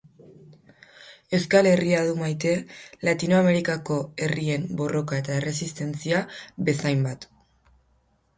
[1.37, 2.53] Euskal Herria du maite,
[3.09, 6.25] Latinoamerikako herrien borroka eta erresistentzia
[6.73, 7.31] bezainbat.